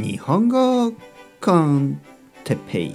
[0.00, 0.92] 日本語
[1.40, 2.00] コン
[2.44, 2.94] テペイ。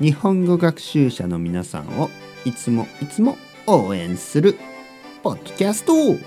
[0.00, 2.08] 日本語学習者の皆さんを
[2.44, 4.56] いつもいつも応援する
[5.24, 5.92] ポッドキャスト。
[6.04, 6.20] 今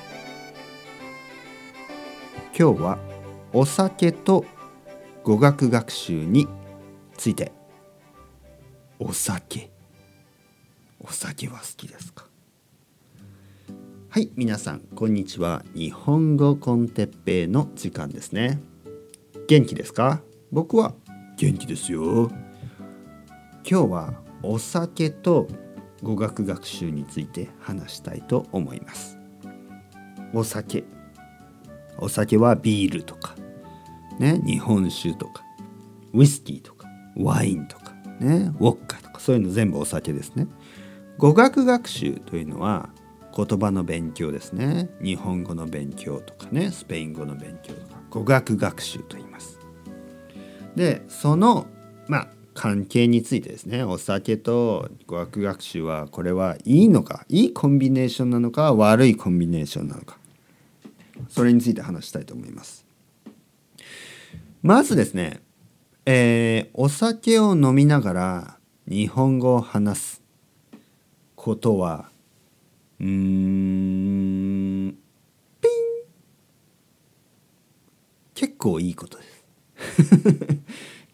[2.53, 2.97] 日は
[3.53, 4.43] お酒と
[5.23, 6.49] 語学学習に
[7.15, 7.53] ついて。
[8.99, 9.71] お酒。
[10.99, 12.25] お酒は好きですか？
[14.09, 15.63] はい皆さんこんにちは。
[15.73, 18.59] 日本語コンテッペイの時間ですね。
[19.47, 20.23] 元気ですか？
[20.51, 20.95] 僕は
[21.37, 22.31] 元気ですよ。
[23.69, 25.47] 今日はお酒と
[26.01, 29.19] 語学学習について話したいと思います。
[30.33, 30.83] お酒。
[31.99, 33.35] お酒はビールとか。
[34.19, 35.43] ね日本酒とか。
[36.13, 36.87] ウイスキーとか。
[37.15, 37.93] ワインとか。
[38.19, 39.19] ねウォッカとか。
[39.19, 40.47] そういうの全部お酒ですね。
[41.19, 42.89] 語学学習というのは
[43.35, 44.89] 言葉の勉強ですね。
[45.03, 47.94] 日本語の勉強とかねスペイン語の勉強とか。
[48.09, 49.59] 語学学習と言います。
[50.75, 51.67] でその
[52.07, 60.17] まあ関係についてですねお酒と語学学習はこれはいいのかいいコンビネーションなのか悪いコンビネーションなのか
[61.29, 62.85] それについて話したいと思います。
[64.61, 65.41] まずですね、
[66.05, 68.57] えー、お酒を飲みながら
[68.87, 70.23] 日本語を話す
[71.35, 72.09] ことは
[72.99, 74.95] うーん
[75.61, 75.71] ピン
[78.45, 79.45] 結構いいことです。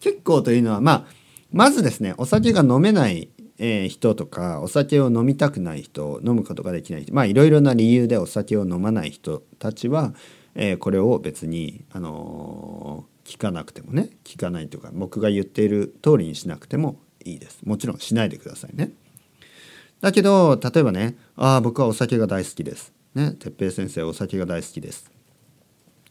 [0.00, 1.06] 結構というのはまあ
[1.50, 10.14] まずですねお酒が飲めないえ人とかお酒を飲みたくない人飲むことができない人まあいろいろな理由でお酒を飲まない人たちは、
[10.54, 17.60] えー、これを別に、あのー、聞かなくてもね聞かないとか僕が言っている通りにしなくてもいいです。
[17.64, 18.90] もちろんしないでくださいね。
[20.02, 22.92] だけど例えばねああ僕はお酒が大好きです。
[23.14, 25.21] ね哲平先生お酒が大好きです。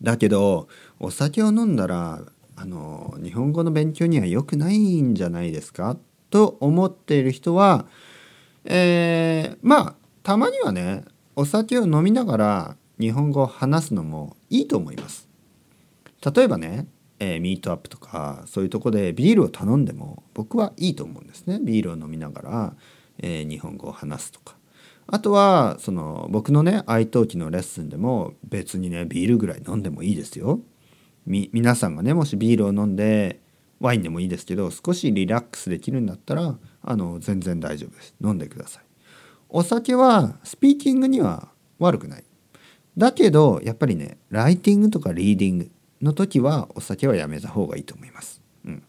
[0.01, 0.67] だけど
[0.99, 2.21] お酒を飲んだら
[2.55, 5.97] あの日本語の勉強には良くないんじゃないですか？
[6.29, 7.85] と思っている人は、
[8.65, 11.03] えー、まあたまにはね
[11.35, 15.27] お酒を飲みながら日本語を話すのもいいと思います。
[16.33, 16.87] 例えばね、
[17.19, 21.59] えー、ミートアップとかそういうとこでビールを頼んでも僕はいいと思うんですね。
[21.61, 22.75] ビールを飲みながら、
[23.17, 24.55] えー、日本語を話すとか。
[25.07, 30.59] あとはその僕のね愛登記のレッスンでも別にねビールぐらい飲んでもいいですよ。
[31.25, 33.41] み皆さんがねもしビールを飲んで
[33.79, 38.15] ワインでもいいですけど少しリラックスできるんだったらあの全然大丈夫です。
[38.23, 38.83] 飲んでください。
[39.49, 42.23] お酒はスピーキングには悪くない。
[42.97, 48.83] だけどやっぱりねライティングとかリーディングの時はお酒はやめた方がいいと思います、うん、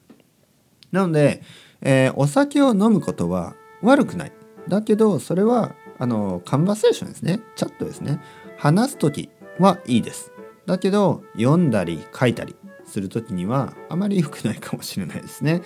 [0.91, 1.43] なので、
[1.83, 4.33] えー、お酒を飲むことは悪くない。
[4.69, 8.20] だけどそれはあのカンバセーションですねチャットですね
[8.58, 9.30] 話す時
[9.60, 10.32] はいいです
[10.66, 15.62] だけど読んだり書いたりする時にはあまり良くないかもしれないですね。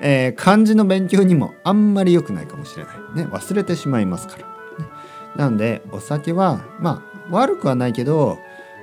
[0.00, 2.96] えー、漢字の勉強にもあんまり良くないかもしれない。
[3.16, 4.46] ね、忘れてしまいますから。
[5.36, 8.38] なのでお酒はまあ悪くはないけど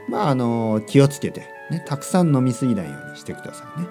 [0.10, 3.88] まああの気をつけて、ね、たくさん飲みすぎないようにしてくださいね。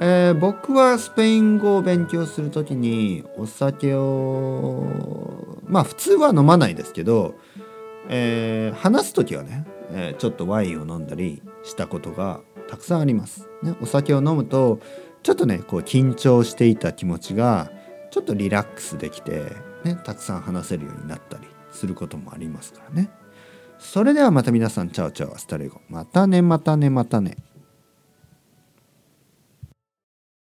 [0.00, 7.34] えー、僕はスペイン語を勉強する時にお酒をまあ普通は飲まないですけど、
[8.08, 13.48] えー、話す時はねえー、ちょっとワインを飲んだりしたことがたくさんあります。
[13.62, 14.80] ね、お酒を飲むと
[15.22, 17.70] ちょっとねこう緊張していた気持ちが
[18.10, 19.52] ちょっとリラックスできて、
[19.84, 23.10] ね、たくさん話せるようになったりすることもありますからね。
[23.78, 27.36] それではまた皆さん chao chao hasta luego またねまたねまたね。